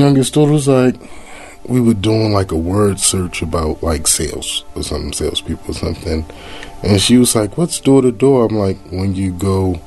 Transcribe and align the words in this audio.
youngest 0.00 0.34
daughter 0.34 0.52
was 0.52 0.68
like, 0.68 0.96
we 1.64 1.80
were 1.80 1.94
doing 1.94 2.32
like 2.32 2.52
a 2.52 2.56
word 2.56 2.98
search 2.98 3.42
about 3.42 3.82
like 3.82 4.06
sales 4.06 4.64
or 4.74 4.82
something, 4.82 5.12
salespeople 5.12 5.70
or 5.70 5.74
something. 5.74 6.26
And 6.82 7.00
she 7.00 7.18
was 7.18 7.34
like, 7.34 7.56
What's 7.56 7.78
door 7.80 8.02
to 8.02 8.12
door? 8.12 8.46
I'm 8.46 8.56
like, 8.56 8.78
When 8.90 9.14
you 9.14 9.32
go 9.32 9.80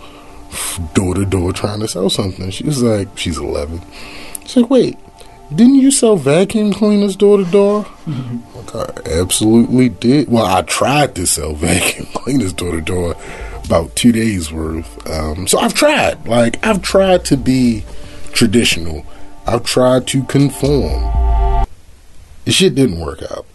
door 0.94 1.16
to 1.16 1.26
door 1.26 1.52
trying 1.52 1.80
to 1.80 1.88
sell 1.88 2.10
something. 2.10 2.50
She 2.52 2.64
was 2.64 2.82
like, 2.82 3.18
She's 3.18 3.38
11. 3.38 3.82
She's 4.44 4.58
like, 4.58 4.70
Wait, 4.70 4.98
didn't 5.54 5.76
you 5.76 5.92
sell 5.92 6.16
vacuum 6.16 6.74
cleaners 6.74 7.16
door 7.16 7.38
to 7.38 7.46
door? 7.46 7.86
I 8.74 8.90
absolutely 9.20 9.90
did. 9.90 10.30
Well, 10.30 10.46
I 10.46 10.62
tried 10.64 11.16
to 11.16 11.28
sell 11.28 11.54
vacuum 11.56 12.08
cleaners 12.14 12.54
door 12.54 12.72
to 12.72 12.82
door 12.82 13.16
about 13.66 13.96
two 13.96 14.12
days 14.12 14.52
worth. 14.52 15.10
Um, 15.10 15.48
so 15.48 15.60
I've 15.60 15.74
tried. 15.74 16.28
Like, 16.28 16.66
I've 16.66 16.82
tried 16.82 17.26
to 17.26 17.38
be 17.38 17.84
traditional, 18.34 19.06
I've 19.46 19.64
tried 19.64 20.08
to 20.08 20.24
conform. 20.24 21.02
The 22.46 22.52
shit 22.52 22.76
didn't 22.76 23.00
work 23.00 23.22
out. 23.24 23.46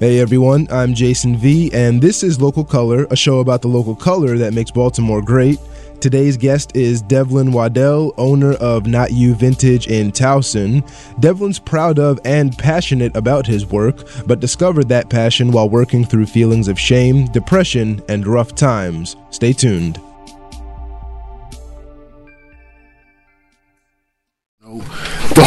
Hey 0.00 0.20
everyone, 0.20 0.68
I'm 0.70 0.94
Jason 0.94 1.36
V, 1.36 1.70
and 1.72 2.00
this 2.00 2.22
is 2.22 2.40
Local 2.40 2.64
Color, 2.64 3.06
a 3.10 3.16
show 3.16 3.40
about 3.40 3.62
the 3.62 3.68
local 3.68 3.96
color 3.96 4.38
that 4.38 4.54
makes 4.54 4.70
Baltimore 4.70 5.22
great. 5.22 5.58
Today's 6.00 6.36
guest 6.36 6.76
is 6.76 7.02
Devlin 7.02 7.50
Waddell, 7.50 8.14
owner 8.16 8.52
of 8.54 8.86
Knot 8.86 9.12
You 9.12 9.34
Vintage 9.34 9.88
in 9.88 10.12
Towson. 10.12 10.88
Devlin's 11.18 11.58
proud 11.58 11.98
of 11.98 12.20
and 12.24 12.56
passionate 12.56 13.16
about 13.16 13.46
his 13.46 13.66
work, 13.66 14.06
but 14.26 14.38
discovered 14.38 14.88
that 14.90 15.10
passion 15.10 15.50
while 15.50 15.68
working 15.68 16.04
through 16.04 16.26
feelings 16.26 16.68
of 16.68 16.78
shame, 16.78 17.26
depression, 17.32 18.00
and 18.08 18.26
rough 18.26 18.54
times. 18.54 19.16
Stay 19.30 19.52
tuned. 19.52 20.00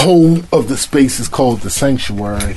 Whole 0.01 0.39
of 0.51 0.67
the 0.67 0.77
space 0.77 1.19
is 1.19 1.27
called 1.27 1.59
the 1.59 1.69
sanctuary, 1.69 2.55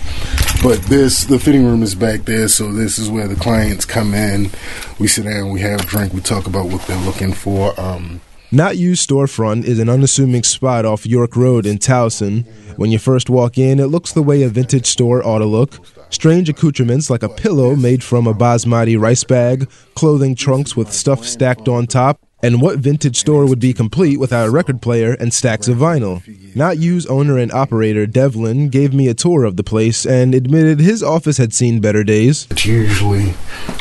but 0.62 0.80
this 0.84 1.24
the 1.24 1.38
fitting 1.38 1.66
room 1.66 1.82
is 1.82 1.94
back 1.94 2.22
there, 2.22 2.48
so 2.48 2.72
this 2.72 2.98
is 2.98 3.10
where 3.10 3.28
the 3.28 3.34
clients 3.34 3.84
come 3.84 4.14
in. 4.14 4.50
We 4.98 5.08
sit 5.08 5.24
down, 5.24 5.50
we 5.50 5.60
have 5.60 5.80
a 5.80 5.84
drink, 5.84 6.14
we 6.14 6.22
talk 6.22 6.46
about 6.46 6.68
what 6.68 6.80
they're 6.86 6.96
looking 7.04 7.34
for. 7.34 7.78
Um, 7.78 8.22
Knot 8.50 8.78
You 8.78 8.92
Storefront 8.92 9.64
is 9.64 9.78
an 9.78 9.90
unassuming 9.90 10.42
spot 10.42 10.86
off 10.86 11.04
York 11.04 11.36
Road 11.36 11.66
in 11.66 11.76
Towson. 11.76 12.46
When 12.78 12.90
you 12.90 12.98
first 12.98 13.28
walk 13.28 13.58
in, 13.58 13.78
it 13.78 13.88
looks 13.88 14.12
the 14.12 14.22
way 14.22 14.42
a 14.42 14.48
vintage 14.48 14.86
store 14.86 15.22
ought 15.26 15.40
to 15.40 15.44
look. 15.44 15.84
Strange 16.08 16.48
accoutrements 16.48 17.10
like 17.10 17.22
a 17.22 17.28
pillow 17.28 17.76
made 17.76 18.02
from 18.02 18.26
a 18.26 18.32
basmati 18.32 18.98
rice 18.98 19.24
bag, 19.24 19.68
clothing 19.94 20.34
trunks 20.34 20.76
with 20.76 20.92
stuff 20.92 21.26
stacked 21.26 21.68
on 21.68 21.86
top, 21.86 22.20
and 22.44 22.60
what 22.60 22.78
vintage 22.78 23.16
store 23.16 23.46
would 23.46 23.58
be 23.58 23.72
complete 23.72 24.20
without 24.20 24.48
a 24.48 24.50
record 24.50 24.82
player 24.82 25.14
and 25.14 25.32
stacks 25.32 25.66
of 25.66 25.78
vinyl? 25.78 26.22
Knot 26.54 26.76
You's 26.76 27.06
owner 27.06 27.38
and 27.38 27.50
operator, 27.50 28.06
Devlin, 28.06 28.68
gave 28.68 28.92
me 28.92 29.08
a 29.08 29.14
tour 29.14 29.44
of 29.44 29.56
the 29.56 29.64
place 29.64 30.04
and 30.04 30.34
admitted 30.34 30.78
his 30.78 31.02
office 31.02 31.38
had 31.38 31.54
seen 31.54 31.80
better 31.80 32.04
days. 32.04 32.46
it's 32.50 32.66
usually 32.66 33.32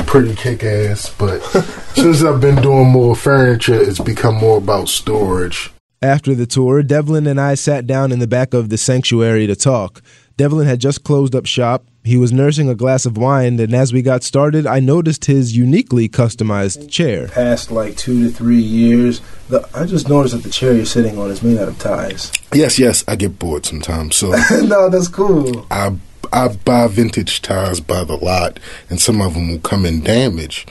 pretty 0.07 0.33
kick 0.33 0.63
ass, 0.63 1.13
but 1.19 1.39
since 1.95 2.23
I've 2.23 2.39
been 2.39 2.61
doing 2.61 2.87
more 2.87 3.17
furniture, 3.17 3.81
it's 3.81 3.99
become 3.99 4.35
more 4.35 4.59
about 4.59 4.87
storage. 4.87 5.69
After 6.01 6.33
the 6.33 6.45
tour, 6.45 6.83
Devlin 6.83 7.27
and 7.27 7.41
I 7.41 7.55
sat 7.55 7.85
down 7.85 8.13
in 8.13 8.19
the 8.19 8.27
back 8.27 8.53
of 8.53 8.69
the 8.69 8.77
sanctuary 8.77 9.45
to 9.47 9.57
talk. 9.57 10.01
Devlin 10.37 10.67
had 10.67 10.79
just 10.79 11.03
closed 11.03 11.35
up 11.35 11.45
shop. 11.45 11.85
He 12.05 12.17
was 12.17 12.33
nursing 12.33 12.67
a 12.67 12.75
glass 12.75 13.05
of 13.05 13.15
wine, 13.15 13.57
and 13.61 13.73
as 13.73 13.93
we 13.93 14.01
got 14.01 14.23
started, 14.23 14.67
I 14.67 14.81
noticed 14.81 15.23
his 15.23 15.55
uniquely 15.55 16.09
customized 16.09 16.89
chair. 16.91 17.29
past 17.29 17.71
like 17.71 17.95
two 17.95 18.25
to 18.25 18.29
three 18.29 18.61
years, 18.61 19.21
the, 19.47 19.65
I 19.73 19.85
just 19.85 20.09
noticed 20.09 20.35
that 20.35 20.43
the 20.43 20.49
chair 20.49 20.73
you're 20.73 20.85
sitting 20.85 21.17
on 21.17 21.31
is 21.31 21.41
made 21.41 21.57
out 21.57 21.69
of 21.69 21.79
ties. 21.79 22.29
Yes, 22.53 22.77
yes, 22.77 23.05
I 23.07 23.15
get 23.15 23.39
bored 23.39 23.65
sometimes, 23.65 24.17
so 24.17 24.31
no, 24.63 24.89
that's 24.89 25.07
cool. 25.07 25.65
I 25.71 25.95
I 26.33 26.49
buy 26.49 26.87
vintage 26.87 27.41
tires 27.41 27.79
by 27.79 28.03
the 28.03 28.17
lot, 28.17 28.59
and 28.89 28.99
some 28.99 29.21
of 29.21 29.33
them 29.35 29.49
will 29.49 29.59
come 29.59 29.85
in 29.85 30.01
damaged. 30.01 30.69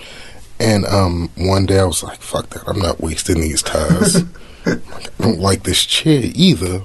And 0.60 0.84
um, 0.84 1.30
one 1.36 1.64
day 1.64 1.78
I 1.78 1.84
was 1.84 2.02
like, 2.02 2.20
"Fuck 2.20 2.50
that! 2.50 2.68
I'm 2.68 2.78
not 2.78 3.00
wasting 3.00 3.40
these 3.40 3.62
tires. 3.62 4.22
I 4.66 4.76
don't 5.18 5.40
like 5.40 5.62
this 5.62 5.86
chair 5.86 6.30
either." 6.34 6.82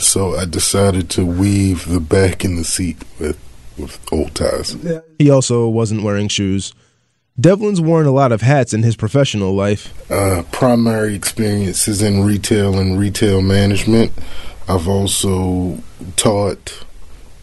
So 0.00 0.34
I 0.34 0.44
decided 0.44 1.08
to 1.10 1.24
weave 1.24 1.86
the 1.86 2.00
back 2.00 2.44
in 2.44 2.56
the 2.56 2.64
seat 2.64 3.04
with 3.20 3.38
with 3.80 4.00
old 4.12 4.34
tires. 4.34 4.76
He 5.18 5.30
also 5.30 5.68
wasn't 5.68 6.02
wearing 6.02 6.28
shoes. 6.28 6.72
Devlin's 7.40 7.80
worn 7.80 8.06
a 8.06 8.10
lot 8.10 8.32
of 8.32 8.42
hats 8.42 8.74
in 8.74 8.82
his 8.82 8.96
professional 8.96 9.54
life. 9.54 9.94
Uh, 10.10 10.42
primary 10.52 11.14
experiences 11.14 12.02
in 12.02 12.24
retail 12.24 12.78
and 12.78 12.98
retail 12.98 13.40
management. 13.40 14.12
I've 14.68 14.88
also 14.88 15.78
taught. 16.16 16.84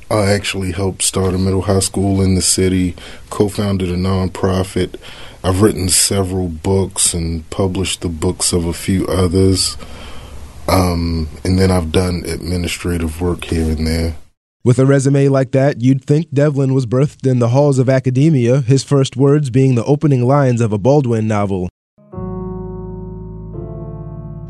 I 0.09 0.31
actually 0.31 0.71
helped 0.71 1.01
start 1.01 1.33
a 1.33 1.37
middle 1.37 1.63
high 1.63 1.79
school 1.79 2.21
in 2.21 2.35
the 2.35 2.41
city, 2.41 2.95
co 3.29 3.49
founded 3.49 3.89
a 3.89 3.95
nonprofit. 3.95 4.95
I've 5.43 5.61
written 5.61 5.89
several 5.89 6.47
books 6.47 7.13
and 7.13 7.49
published 7.49 8.01
the 8.01 8.09
books 8.09 8.53
of 8.53 8.65
a 8.65 8.73
few 8.73 9.05
others. 9.07 9.77
Um, 10.67 11.29
and 11.43 11.57
then 11.57 11.71
I've 11.71 11.91
done 11.91 12.23
administrative 12.25 13.21
work 13.21 13.45
here 13.45 13.71
and 13.71 13.87
there. 13.87 14.15
With 14.63 14.79
a 14.79 14.85
resume 14.85 15.29
like 15.29 15.51
that, 15.51 15.81
you'd 15.81 16.03
think 16.03 16.33
Devlin 16.33 16.73
was 16.73 16.85
birthed 16.85 17.25
in 17.29 17.39
the 17.39 17.49
halls 17.49 17.79
of 17.79 17.87
academia, 17.87 18.61
his 18.61 18.83
first 18.83 19.15
words 19.15 19.49
being 19.49 19.75
the 19.75 19.85
opening 19.85 20.25
lines 20.27 20.61
of 20.61 20.73
a 20.73 20.77
Baldwin 20.77 21.27
novel. 21.27 21.69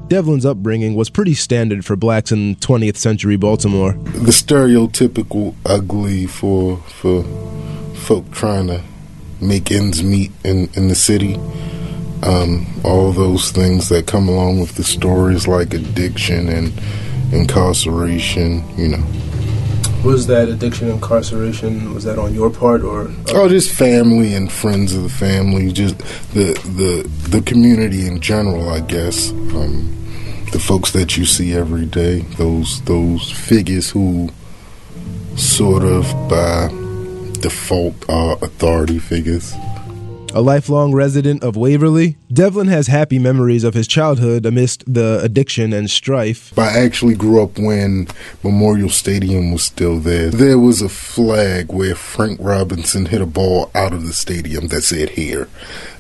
Devlin's 0.08 0.46
upbringing 0.46 0.96
was 0.96 1.10
pretty 1.10 1.34
standard 1.34 1.84
for 1.84 1.98
blacks 1.98 2.32
in 2.32 2.56
20th 2.56 2.96
century 2.96 3.36
Baltimore. 3.36 3.94
The 3.94 4.32
stereotypical 4.32 5.54
ugly 5.66 6.26
for 6.26 6.78
for 6.78 7.24
folk 7.94 8.32
trying 8.32 8.68
to 8.68 8.82
make 9.42 9.70
ends 9.70 10.02
meet 10.02 10.32
in, 10.46 10.70
in 10.76 10.88
the 10.88 10.96
city. 10.96 11.36
Um, 12.24 12.66
all 12.84 13.12
those 13.12 13.52
things 13.52 13.90
that 13.90 14.08
come 14.08 14.30
along 14.30 14.62
with 14.62 14.76
the 14.76 14.84
stories 14.84 15.48
like 15.48 15.74
addiction 15.74 16.48
and 16.48 16.74
incarceration, 17.34 18.64
you 18.78 18.88
know. 18.88 19.04
Was 20.04 20.28
that 20.28 20.48
addiction, 20.48 20.90
incarceration? 20.90 21.94
Was 21.94 22.04
that 22.06 22.18
on 22.18 22.34
your 22.34 22.50
part 22.50 22.82
or? 22.82 23.12
Oh, 23.30 23.50
just 23.50 23.72
family 23.72 24.34
and 24.34 24.52
friends 24.52 24.94
of 24.94 25.04
the 25.04 25.10
family, 25.10 25.72
just 25.72 25.98
the 26.34 26.54
the 26.78 27.08
the 27.30 27.42
community 27.42 28.08
in 28.08 28.22
general, 28.22 28.70
I 28.70 28.82
guess. 28.82 29.32
Um, 29.32 29.94
the 30.52 30.60
folks 30.60 30.92
that 30.92 31.18
you 31.18 31.26
see 31.26 31.54
every 31.54 31.86
day, 31.86 32.20
those 32.38 32.82
those 32.84 33.32
figures 33.32 33.90
who 33.90 34.30
sort 35.36 35.84
of 35.84 36.04
by 36.30 36.68
default 37.42 38.10
are 38.10 38.38
authority 38.42 39.00
figures. 39.00 39.54
A 40.38 40.42
lifelong 40.42 40.94
resident 40.94 41.44
of 41.44 41.56
Waverly, 41.56 42.16
Devlin 42.32 42.68
has 42.68 42.86
happy 42.86 43.18
memories 43.18 43.64
of 43.64 43.74
his 43.74 43.88
childhood 43.88 44.46
amidst 44.46 44.84
the 44.86 45.20
addiction 45.24 45.74
and 45.74 45.90
strife. 45.90 46.56
I 46.60 46.78
actually 46.78 47.16
grew 47.16 47.42
up 47.42 47.58
when 47.58 48.08
Memorial 48.44 48.90
Stadium 48.90 49.52
was 49.52 49.64
still 49.64 49.98
there. 49.98 50.30
There 50.30 50.60
was 50.60 50.84
a 50.84 50.90
flag 50.90 51.74
where 51.74 51.96
Frank 51.96 52.40
Robinson 52.40 53.08
hit 53.08 53.20
a 53.20 53.26
ball 53.26 53.72
out 53.74 53.94
of 53.94 54.06
the 54.06 54.14
stadium 54.14 54.68
that 54.68 54.84
said 54.84 55.10
here. 55.10 55.50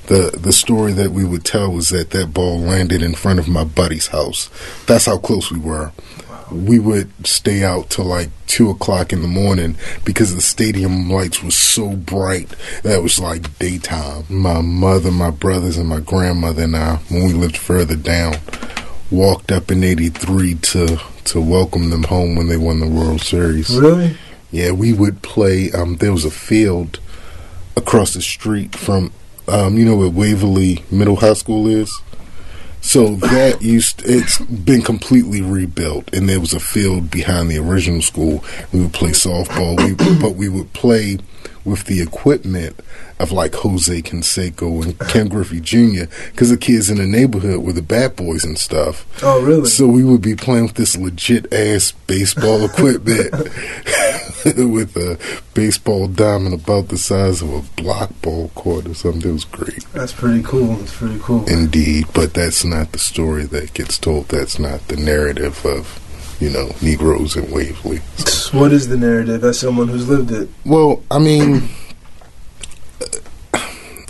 The 0.05 0.37
the 0.39 0.53
story 0.53 0.93
that 0.93 1.09
we 1.09 1.25
would 1.25 1.43
tell 1.43 1.71
was 1.71 1.89
that 1.89 2.11
that 2.11 2.31
ball 2.31 2.59
landed 2.59 3.01
in 3.01 3.15
front 3.15 3.39
of 3.39 3.47
my 3.47 3.63
buddy's 3.63 4.07
house. 4.09 4.51
That's 4.85 5.07
how 5.07 5.17
close 5.17 5.51
we 5.51 5.57
were. 5.59 5.93
We 6.52 6.79
would 6.79 7.28
stay 7.28 7.64
out 7.64 7.90
till 7.90 8.05
like 8.05 8.29
two 8.47 8.70
o'clock 8.70 9.11
in 9.11 9.22
the 9.22 9.28
morning 9.28 9.76
because 10.05 10.34
the 10.34 10.41
stadium 10.41 11.09
lights 11.09 11.44
were 11.44 11.52
so 11.52 11.90
bright 11.96 12.49
that 12.84 12.97
it 12.97 13.03
was 13.03 13.20
like 13.20 13.58
daytime. 13.59 14.26
My 14.29 14.61
mother, 14.61 15.11
my 15.11 15.32
brothers, 15.32 15.78
and 15.78 15.90
my 15.90 15.99
grandmother 15.99 16.64
and 16.64 16.76
I, 16.76 16.96
when 17.09 17.26
we 17.26 17.34
lived 17.34 17.58
further 17.58 17.96
down, 17.96 18.35
walked 19.11 19.52
up 19.52 19.72
in 19.72 19.84
'83 19.84 20.55
to 20.55 21.02
to 21.26 21.41
welcome 21.41 21.90
them 21.90 22.03
home 22.03 22.35
when 22.35 22.47
they 22.47 22.58
won 22.58 22.79
the 22.79 22.88
World 22.88 23.22
Series. 23.22 23.70
Really? 23.78 24.17
Yeah, 24.52 24.72
we 24.72 24.93
would 24.93 25.22
play. 25.22 25.72
Um, 25.72 25.97
there 25.97 26.14
was 26.14 26.23
a 26.26 26.32
field 26.32 27.00
across 27.76 28.14
the 28.14 28.22
street 28.22 28.76
from, 28.76 29.11
um, 29.47 29.78
you 29.78 29.85
know, 29.85 29.96
where 29.97 30.09
Waverly 30.09 30.84
Middle 30.90 31.17
High 31.17 31.34
School 31.34 31.67
is. 31.67 32.02
So 32.87 33.16
that 33.16 33.61
used 33.61 34.01
it's 34.05 34.39
been 34.39 34.81
completely 34.81 35.41
rebuilt, 35.41 36.09
and 36.13 36.29
there 36.29 36.39
was 36.39 36.53
a 36.53 36.59
field 36.61 37.11
behind 37.11 37.51
the 37.51 37.57
original 37.57 38.01
school. 38.01 38.45
We 38.72 38.79
would 38.79 38.93
play 38.93 39.09
softball, 39.09 39.75
we, 39.75 39.93
but 40.22 40.35
we 40.35 40.47
would 40.47 40.72
play 40.72 41.17
with 41.67 41.84
the 41.84 42.02
equipment 42.02 42.79
of 43.19 43.31
like 43.31 43.53
Jose 43.55 44.02
Canseco 44.02 44.84
and 44.84 44.99
Ken 45.09 45.28
Griffey 45.28 45.59
Jr. 45.59 46.05
because 46.31 46.49
the 46.49 46.58
kids 46.58 46.90
in 46.90 46.97
the 46.97 47.05
neighborhood 47.05 47.64
were 47.64 47.73
the 47.73 47.81
bad 47.81 48.16
boys 48.16 48.43
and 48.43 48.58
stuff. 48.58 49.05
Oh, 49.23 49.43
really? 49.43 49.66
So 49.66 49.87
we 49.87 50.03
would 50.03 50.22
be 50.22 50.35
playing 50.35 50.64
with 50.64 50.75
this 50.75 50.96
legit 50.96 51.52
ass 51.52 51.91
baseball 51.91 52.66
equipment 52.69 53.31
with 54.55 54.96
a 54.96 55.19
baseball 55.53 56.08
diamond 56.08 56.53
about 56.53 56.87
the 56.90 56.97
size 56.97 57.41
of 57.41 57.53
a 57.53 57.81
block 57.81 58.09
ball 58.22 58.49
court 58.49 58.87
or 58.87 58.93
something. 58.93 59.29
It 59.29 59.34
was 59.34 59.46
great. 59.46 59.84
That's 59.93 60.14
pretty 60.14 60.43
cool. 60.43 60.75
That's 60.75 60.96
pretty 60.96 61.19
cool. 61.19 61.46
Indeed, 61.49 62.05
but 62.14 62.34
that's 62.34 62.64
not 62.64 62.91
the 62.91 62.99
story 62.99 63.43
that 63.46 63.73
gets 63.73 63.97
told. 63.97 64.29
That's 64.29 64.59
not 64.59 64.87
the 64.87 64.96
narrative 64.96 65.66
of, 65.66 65.99
you 66.39 66.49
know, 66.49 66.69
Negroes 66.81 67.35
in 67.35 67.49
Waverly. 67.51 67.99
So, 68.17 68.59
What 68.59 68.72
is 68.72 68.87
the 68.87 68.97
narrative 68.97 69.43
as 69.43 69.59
someone 69.59 69.87
who's 69.87 70.07
lived 70.07 70.31
it? 70.31 70.49
well, 70.66 71.03
I 71.11 71.19
mean, 71.19 71.69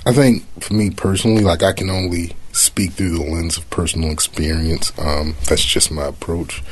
I 0.06 0.14
think 0.14 0.44
for 0.62 0.74
me 0.74 0.90
personally, 0.90 1.44
like 1.44 1.64
I 1.64 1.74
can 1.74 1.90
only 1.90 2.36
speak 2.54 2.94
through 2.94 3.18
the 3.18 3.24
lens 3.24 3.58
of 3.58 3.70
personal 3.70 4.12
experience. 4.12 4.92
Um, 4.98 5.36
that's 5.48 5.64
just 5.66 5.92
my 5.92 6.06
approach. 6.06 6.64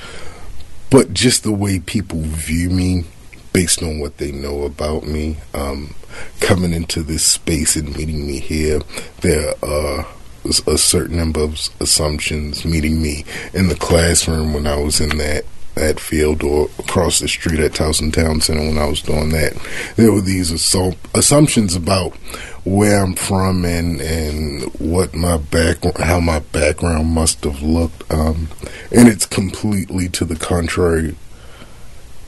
But 0.90 1.13
just 1.13 1.44
the 1.44 1.52
way 1.52 1.80
people 1.80 2.22
view 2.22 2.69
me 2.69 3.04
based 3.51 3.81
on 3.84 4.00
what 4.00 4.18
they 4.18 4.31
know 4.31 4.63
about 4.63 5.04
me, 5.06 5.38
um, 5.54 5.96
coming 6.40 6.74
into 6.74 7.04
this 7.04 7.24
space 7.24 7.75
and 7.75 7.96
meeting 7.96 8.25
me 8.25 8.40
here, 8.40 8.81
there 9.22 9.54
are 9.63 10.08
a 10.46 10.78
certain 10.78 11.18
number 11.18 11.42
of 11.42 11.70
assumptions 11.80 12.66
meeting 12.66 13.02
me 13.02 13.26
in 13.54 13.68
the 13.68 13.76
classroom 13.76 14.54
when 14.54 14.68
I 14.68 14.78
was 14.78 15.00
in 15.02 15.18
that 15.18 15.46
that 15.76 16.00
field 16.00 16.42
or 16.42 16.70
across 16.80 17.20
the 17.20 17.28
street 17.28 17.60
at 17.60 17.74
Towson 17.74 18.12
Town 18.12 18.40
Center 18.42 18.62
when 18.62 18.78
I 18.78 18.86
was 18.88 19.02
doing 19.02 19.30
that. 19.30 19.54
There 19.98 20.12
were 20.12 20.22
these 20.22 20.52
assu- 20.52 20.96
assumptions 21.14 21.76
about 21.76 22.16
where 22.64 23.04
I'm 23.04 23.14
from 23.14 23.64
and 23.66 24.02
and 24.02 24.64
what 24.80 25.14
my 25.14 25.38
back 25.38 25.84
how 26.00 26.20
my 26.20 26.40
background 26.40 27.10
must 27.10 27.44
have 27.44 27.62
looked, 27.62 28.12
um, 28.12 28.48
and 28.92 29.08
it's 29.08 29.26
completely 29.26 30.10
to 30.10 30.26
the 30.26 30.36
contrary. 30.36 31.16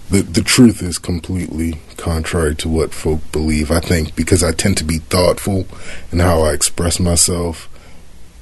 The 0.10 0.22
the 0.22 0.44
truth 0.44 0.82
is 0.84 1.00
completely 1.00 1.80
contrary 1.98 2.56
to 2.58 2.70
what 2.70 2.94
folk 2.94 3.32
believe. 3.32 3.72
I 3.72 3.80
think 3.80 4.16
because 4.16 4.44
I 4.44 4.52
tend 4.52 4.78
to 4.78 4.84
be 4.84 5.00
thoughtful 5.00 5.68
in 6.12 6.20
how 6.20 6.42
I 6.42 6.54
express 6.54 7.00
myself, 7.00 7.68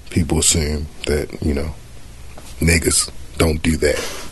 people 0.10 0.40
assume 0.40 0.88
that 1.08 1.42
you 1.42 1.54
know 1.54 1.76
niggas 2.60 3.12
don't 3.38 3.62
do 3.62 3.78
that. 3.78 4.26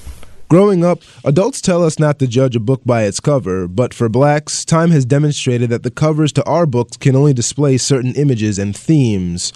Growing 0.50 0.86
up, 0.86 1.02
adults 1.26 1.62
tell 1.62 1.84
us 1.84 1.98
not 1.98 2.20
to 2.20 2.28
judge 2.28 2.56
a 2.56 2.60
book 2.60 2.82
by 2.86 3.04
its 3.04 3.20
cover, 3.20 3.68
but 3.68 3.92
for 3.92 4.08
blacks, 4.08 4.64
time 4.64 4.92
has 4.92 5.04
demonstrated 5.04 5.72
that 5.72 5.82
the 5.82 5.90
covers 5.90 6.32
to 6.34 6.44
our 6.46 6.68
books 6.68 6.96
can 6.96 7.16
only 7.16 7.34
display 7.34 7.76
certain 7.78 8.14
images 8.16 8.60
and 8.60 8.78
themes. 8.78 9.52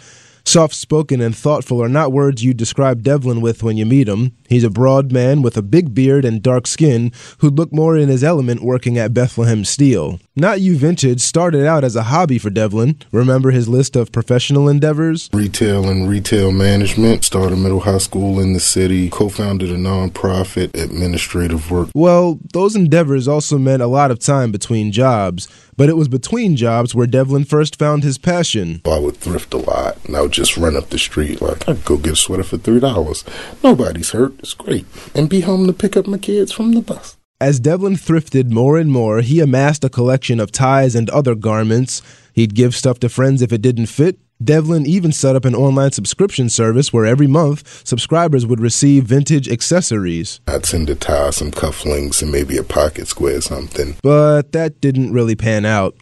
Soft 0.48 0.76
spoken 0.76 1.20
and 1.20 1.36
thoughtful 1.36 1.84
are 1.84 1.90
not 1.90 2.14
words 2.14 2.42
you'd 2.42 2.56
describe 2.56 3.04
Devlin 3.04 3.42
with 3.42 3.64
when 3.64 3.76
you 3.76 3.86
meet 3.86 4.08
him. 4.08 4.32
He's 4.48 4.64
a 4.64 4.70
broad 4.70 5.12
man 5.12 5.42
with 5.42 5.58
a 5.58 5.62
big 5.62 5.94
beard 5.94 6.24
and 6.24 6.42
dark 6.42 6.68
skin 6.68 7.12
who'd 7.40 7.58
look 7.58 7.74
more 7.74 7.98
in 7.98 8.08
his 8.08 8.24
element 8.24 8.64
working 8.64 8.98
at 8.98 9.14
Bethlehem 9.14 9.66
Steel. 9.66 10.22
Knot 10.38 10.62
You 10.62 10.78
Vintage 10.78 11.20
started 11.20 11.66
out 11.66 11.84
as 11.84 11.98
a 11.98 12.04
hobby 12.04 12.38
for 12.38 12.50
Devlin. 12.50 12.98
Remember 13.12 13.52
his 13.52 13.68
list 13.68 13.98
of 13.98 14.14
professional 14.14 14.70
endeavors? 14.70 15.30
Retail 15.34 15.90
and 15.90 16.08
retail 16.08 16.54
management. 16.54 17.26
Started 17.26 17.58
middle 17.58 17.82
high 17.82 17.98
school 17.98 18.40
in 18.40 18.54
the 18.54 18.62
city. 18.62 19.10
Co-founded 19.10 19.70
a 19.70 19.76
nonprofit. 19.76 20.74
Administrative 20.82 21.70
work. 21.70 21.90
Well, 21.94 22.40
those 22.54 22.74
endeavors 22.74 23.28
also 23.28 23.58
meant 23.58 23.82
a 23.82 23.88
lot 23.88 24.12
of 24.12 24.20
time 24.20 24.54
between 24.54 24.94
jobs, 24.94 25.50
but 25.76 25.90
it 25.90 25.98
was 25.98 26.08
between 26.08 26.56
jobs 26.56 26.96
where 26.96 27.08
Devlin 27.08 27.44
first 27.44 27.78
found 27.78 28.04
his 28.04 28.18
passion. 28.18 28.82
I 28.86 29.00
would 29.00 29.18
thrift 29.18 29.54
a 29.54 29.58
lot, 29.58 29.98
and 30.06 30.16
I 30.16 30.22
would 30.22 30.37
just 30.38 30.56
run 30.56 30.78
up 30.78 30.92
the 30.92 31.00
street 31.00 31.42
like 31.42 31.68
I'd 31.68 31.84
go 31.84 31.98
get 31.98 32.14
a 32.14 32.16
sweater 32.16 32.44
for 32.44 32.58
three 32.60 32.80
dollars. 32.80 33.26
Nobody's 33.64 34.12
hurt. 34.12 34.34
It's 34.40 34.54
great, 34.54 34.86
and 35.16 35.28
be 35.28 35.42
home 35.42 35.66
to 35.66 35.74
pick 35.74 35.98
up 35.98 36.06
my 36.06 36.20
kids 36.20 36.52
from 36.52 36.74
the 36.74 36.82
bus. 36.82 37.18
As 37.42 37.60
Devlin 37.60 37.96
thrifted 37.96 38.52
more 38.52 38.78
and 38.78 38.92
more, 38.92 39.22
he 39.22 39.40
amassed 39.40 39.84
a 39.84 39.90
collection 39.90 40.40
of 40.40 40.52
ties 40.52 40.96
and 40.96 41.10
other 41.10 41.36
garments. 41.36 42.02
He'd 42.34 42.54
give 42.54 42.76
stuff 42.76 43.00
to 43.00 43.10
friends 43.10 43.42
if 43.42 43.52
it 43.52 43.62
didn't 43.62 43.88
fit. 43.88 44.20
Devlin 44.44 44.86
even 44.86 45.12
set 45.12 45.36
up 45.36 45.46
an 45.46 45.56
online 45.56 45.92
subscription 45.92 46.50
service 46.50 46.94
where 46.94 47.06
every 47.06 47.26
month 47.26 47.82
subscribers 47.84 48.46
would 48.46 48.60
receive 48.60 49.06
vintage 49.06 49.50
accessories. 49.50 50.40
I'd 50.48 50.66
send 50.68 50.90
a 50.92 50.96
tie, 50.96 51.32
some 51.32 51.50
cufflinks, 51.52 52.22
and 52.22 52.32
maybe 52.32 52.58
a 52.58 52.64
pocket 52.64 53.08
square 53.08 53.38
or 53.38 53.42
something. 53.42 53.96
But 54.04 54.52
that 54.52 54.80
didn't 54.80 55.14
really 55.14 55.36
pan 55.36 55.66
out. 55.66 55.96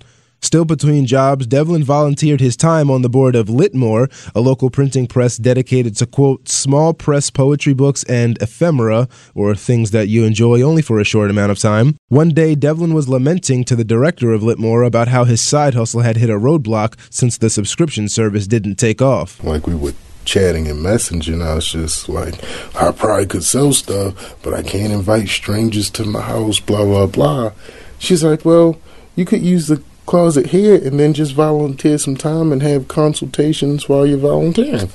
Still 0.45 0.63
between 0.63 1.07
jobs, 1.07 1.47
Devlin 1.47 1.83
volunteered 1.83 2.39
his 2.39 2.55
time 2.55 2.91
on 2.91 3.01
the 3.01 3.09
board 3.09 3.35
of 3.35 3.47
Litmore, 3.47 4.11
a 4.35 4.41
local 4.41 4.69
printing 4.69 5.07
press 5.07 5.37
dedicated 5.37 5.95
to, 5.97 6.05
quote, 6.05 6.47
small 6.47 6.93
press 6.93 7.31
poetry 7.31 7.73
books 7.73 8.03
and 8.03 8.39
ephemera, 8.39 9.07
or 9.33 9.55
things 9.55 9.89
that 9.89 10.07
you 10.07 10.23
enjoy 10.23 10.61
only 10.61 10.83
for 10.83 10.99
a 10.99 11.03
short 11.03 11.31
amount 11.31 11.51
of 11.51 11.57
time. 11.57 11.95
One 12.09 12.29
day, 12.29 12.53
Devlin 12.53 12.93
was 12.93 13.09
lamenting 13.09 13.63
to 13.63 13.75
the 13.75 13.83
director 13.83 14.33
of 14.33 14.43
Litmore 14.43 14.85
about 14.85 15.07
how 15.07 15.23
his 15.23 15.41
side 15.41 15.73
hustle 15.73 16.01
had 16.01 16.17
hit 16.17 16.29
a 16.29 16.33
roadblock 16.33 16.93
since 17.09 17.39
the 17.39 17.49
subscription 17.49 18.07
service 18.07 18.45
didn't 18.45 18.75
take 18.75 19.01
off. 19.01 19.43
Like 19.43 19.65
we 19.65 19.73
would 19.73 19.95
chatting 20.25 20.67
and 20.67 20.85
messaging, 20.85 21.43
I 21.43 21.55
was 21.55 21.71
just 21.71 22.07
like, 22.07 22.35
I 22.75 22.91
probably 22.91 23.25
could 23.25 23.43
sell 23.43 23.73
stuff, 23.73 24.35
but 24.43 24.53
I 24.53 24.61
can't 24.61 24.93
invite 24.93 25.27
strangers 25.27 25.89
to 25.89 26.05
my 26.05 26.21
house, 26.21 26.59
blah, 26.59 26.85
blah, 26.85 27.07
blah. 27.07 27.51
She's 27.97 28.23
like, 28.23 28.45
well, 28.45 28.77
you 29.15 29.25
could 29.25 29.41
use 29.41 29.69
the 29.69 29.81
closet 30.05 30.47
here 30.47 30.75
and 30.75 30.99
then 30.99 31.13
just 31.13 31.33
volunteer 31.33 31.97
some 31.97 32.15
time 32.15 32.51
and 32.51 32.61
have 32.61 32.87
consultations 32.87 33.89
while 33.89 34.05
you're 34.05 34.17
volunteering. 34.17 34.89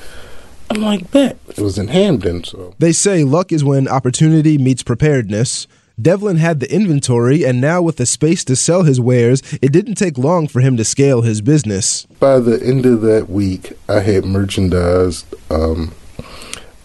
I'm 0.70 0.82
like, 0.82 1.10
bet. 1.10 1.36
It 1.48 1.58
was 1.58 1.78
in 1.78 1.88
Hampden, 1.88 2.44
so. 2.44 2.74
They 2.78 2.92
say 2.92 3.24
luck 3.24 3.50
is 3.50 3.64
when 3.64 3.88
opportunity 3.88 4.56
meets 4.56 4.82
preparedness. 4.82 5.66
Devlin 6.00 6.36
had 6.36 6.60
the 6.60 6.72
inventory, 6.72 7.44
and 7.44 7.60
now 7.60 7.82
with 7.82 7.96
the 7.96 8.06
space 8.06 8.42
to 8.44 8.56
sell 8.56 8.84
his 8.84 9.00
wares, 9.00 9.42
it 9.60 9.72
didn't 9.72 9.96
take 9.96 10.16
long 10.16 10.48
for 10.48 10.60
him 10.60 10.76
to 10.76 10.84
scale 10.84 11.22
his 11.22 11.42
business. 11.42 12.06
By 12.18 12.38
the 12.38 12.62
end 12.64 12.86
of 12.86 13.02
that 13.02 13.28
week, 13.28 13.72
I 13.88 14.00
had 14.00 14.24
merchandised, 14.24 15.26
um, 15.50 15.92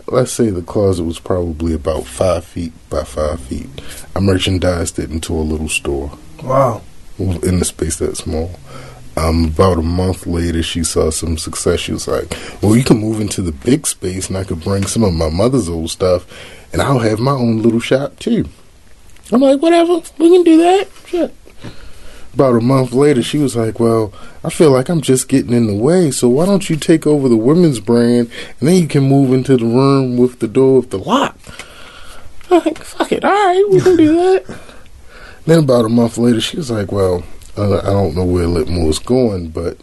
let's 0.07 0.31
say 0.33 0.49
the 0.49 0.61
closet 0.61 1.05
was 1.05 1.19
probably 1.19 1.73
about 1.73 2.05
five 2.05 2.43
feet 2.43 2.73
by 2.89 3.03
five 3.03 3.39
feet. 3.39 3.69
I 4.15 4.19
merchandised 4.19 4.99
it 4.99 5.11
into 5.11 5.33
a 5.33 5.39
little 5.39 5.69
store 5.69 6.17
Wow. 6.43 6.81
In 7.17 7.59
the 7.59 7.65
space 7.65 7.97
that 7.97 8.17
small. 8.17 8.51
Um, 9.17 9.45
about 9.45 9.77
a 9.77 9.81
month 9.81 10.27
later, 10.27 10.61
she 10.61 10.83
saw 10.83 11.09
some 11.09 11.37
success. 11.37 11.79
She 11.79 11.93
was 11.93 12.07
like, 12.07 12.35
"Well, 12.61 12.75
you 12.75 12.83
can 12.83 12.97
move 12.97 13.21
into 13.21 13.41
the 13.41 13.53
big 13.53 13.87
space, 13.87 14.27
and 14.27 14.37
I 14.37 14.43
could 14.43 14.61
bring 14.61 14.85
some 14.85 15.03
of 15.03 15.13
my 15.13 15.29
mother's 15.29 15.69
old 15.69 15.89
stuff, 15.89 16.25
and 16.73 16.81
I'll 16.81 16.99
have 16.99 17.19
my 17.19 17.31
own 17.31 17.61
little 17.61 17.79
shop 17.79 18.19
too." 18.19 18.45
I'm 19.31 19.41
like, 19.41 19.61
"Whatever, 19.61 20.01
we 20.17 20.29
can 20.29 20.43
do 20.43 20.57
that." 20.57 20.87
Shit. 21.05 21.33
About 22.33 22.55
a 22.55 22.59
month 22.59 22.91
later, 22.91 23.23
she 23.23 23.37
was 23.37 23.55
like, 23.55 23.79
"Well, 23.79 24.11
I 24.43 24.49
feel 24.49 24.71
like 24.71 24.89
I'm 24.89 24.99
just 24.99 25.29
getting 25.29 25.53
in 25.53 25.67
the 25.67 25.75
way, 25.75 26.11
so 26.11 26.27
why 26.27 26.45
don't 26.45 26.69
you 26.69 26.75
take 26.75 27.07
over 27.07 27.29
the 27.29 27.37
women's 27.37 27.79
brand, 27.79 28.29
and 28.59 28.67
then 28.67 28.75
you 28.75 28.87
can 28.87 29.03
move 29.03 29.31
into 29.31 29.55
the 29.55 29.65
room 29.65 30.17
with 30.17 30.39
the 30.39 30.47
door 30.49 30.81
with 30.81 30.89
the 30.89 30.99
lock." 30.99 31.37
I'm 32.51 32.61
like, 32.65 32.79
"Fuck 32.79 33.13
it, 33.13 33.23
all 33.23 33.31
right, 33.31 33.63
we 33.69 33.79
can 33.79 33.95
do 33.95 34.13
that." 34.13 34.59
Then 35.45 35.59
about 35.59 35.85
a 35.85 35.89
month 35.89 36.17
later, 36.17 36.41
she 36.41 36.57
was 36.57 36.71
like, 36.71 36.91
"Well, 36.91 37.23
uh, 37.55 37.77
I 37.77 37.91
don't 37.91 38.15
know 38.15 38.25
where 38.25 38.47
Litmore's 38.47 38.99
going, 38.99 39.49
but 39.49 39.77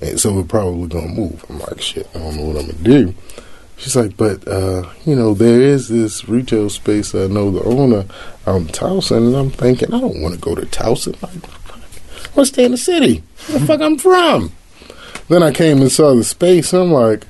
and 0.00 0.18
so 0.18 0.32
we're 0.32 0.44
probably 0.44 0.88
gonna 0.88 1.08
move." 1.08 1.44
I'm 1.48 1.58
like, 1.58 1.80
"Shit, 1.80 2.08
I 2.14 2.18
don't 2.18 2.36
know 2.36 2.44
what 2.44 2.56
I'm 2.56 2.66
gonna 2.66 2.84
do." 2.84 3.14
She's 3.76 3.96
like, 3.96 4.16
"But 4.16 4.46
uh, 4.46 4.88
you 5.04 5.16
know, 5.16 5.34
there 5.34 5.60
is 5.60 5.88
this 5.88 6.28
retail 6.28 6.70
space. 6.70 7.14
I 7.14 7.26
know 7.26 7.50
the 7.50 7.62
owner 7.64 8.04
in 8.46 8.66
Towson, 8.68 9.28
and 9.28 9.36
I'm 9.36 9.50
thinking 9.50 9.92
I 9.92 10.00
don't 10.00 10.22
want 10.22 10.34
to 10.34 10.40
go 10.40 10.54
to 10.54 10.66
Towson. 10.66 11.20
Like, 11.22 11.32
I 11.34 12.30
want 12.34 12.46
to 12.46 12.46
stay 12.46 12.64
in 12.64 12.70
the 12.72 12.78
city. 12.78 13.22
Where 13.46 13.58
the 13.58 13.66
fuck 13.66 13.80
I'm 13.80 13.98
from." 13.98 14.52
Then 15.28 15.42
I 15.42 15.52
came 15.52 15.80
and 15.82 15.92
saw 15.92 16.14
the 16.14 16.24
space. 16.24 16.72
And 16.72 16.82
I'm 16.82 16.92
like, 16.92 17.26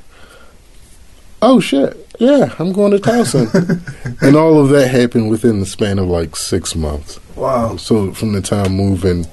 "Oh 1.40 1.58
shit." 1.58 1.97
Yeah, 2.18 2.52
I'm 2.58 2.72
going 2.72 2.90
to 2.92 2.98
Towson. 2.98 4.20
and 4.22 4.36
all 4.36 4.60
of 4.60 4.70
that 4.70 4.88
happened 4.88 5.30
within 5.30 5.60
the 5.60 5.66
span 5.66 5.98
of 5.98 6.08
like 6.08 6.34
six 6.34 6.74
months. 6.74 7.20
Wow. 7.36 7.76
So 7.76 8.12
from 8.12 8.32
the 8.32 8.42
time 8.42 8.72
moving 8.72 9.26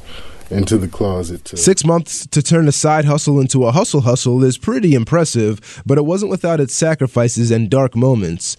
into 0.52 0.78
the 0.78 0.88
closet 0.88 1.44
to 1.46 1.58
Six 1.58 1.84
months 1.84 2.28
to 2.28 2.44
turn 2.44 2.68
a 2.68 2.72
side 2.72 3.06
hustle 3.06 3.40
into 3.40 3.66
a 3.66 3.72
hustle 3.72 4.02
hustle 4.02 4.44
is 4.44 4.60
pretty 4.60 4.94
impressive, 4.94 5.82
but 5.86 5.98
it 5.98 6.06
wasn't 6.06 6.30
without 6.30 6.60
its 6.60 6.76
sacrifices 6.76 7.50
and 7.50 7.70
dark 7.72 7.96
moments. 7.96 8.56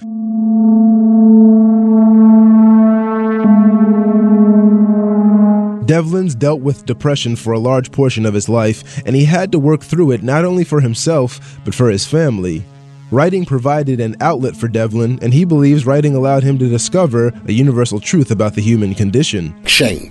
Devlin's 5.87 6.35
dealt 6.35 6.63
with 6.63 6.85
depression 6.85 7.37
for 7.37 7.53
a 7.53 7.61
large 7.61 7.93
portion 7.93 8.27
of 8.27 8.35
his 8.35 8.49
life, 8.49 9.01
and 9.07 9.15
he 9.15 9.25
had 9.25 9.53
to 9.53 9.59
work 9.61 9.83
through 9.83 10.11
it 10.11 10.25
not 10.25 10.45
only 10.45 10.65
for 10.65 10.81
himself, 10.81 11.61
but 11.65 11.77
for 11.77 11.89
his 11.89 12.05
family. 12.05 12.65
Writing 13.13 13.45
provided 13.45 14.01
an 14.01 14.17
outlet 14.21 14.57
for 14.57 14.67
Devlin, 14.67 15.21
and 15.23 15.33
he 15.33 15.45
believes 15.45 15.87
writing 15.87 16.17
allowed 16.17 16.43
him 16.43 16.59
to 16.59 16.69
discover 16.69 17.33
a 17.47 17.53
universal 17.53 18.01
truth 18.01 18.33
about 18.33 18.55
the 18.55 18.63
human 18.63 18.95
condition. 18.95 19.55
shame. 19.67 20.11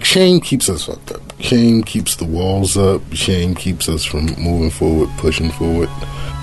shame 0.00 0.40
keeps 0.40 0.68
us 0.68 0.84
fucked 0.84 1.10
up. 1.12 1.22
Shame 1.40 1.82
keeps 1.82 2.14
the 2.14 2.24
walls 2.24 2.76
up. 2.76 3.02
Shame 3.12 3.56
keeps 3.56 3.88
us 3.88 4.04
from 4.04 4.26
moving 4.38 4.70
forward, 4.70 5.08
pushing 5.16 5.50
forward. 5.50 5.88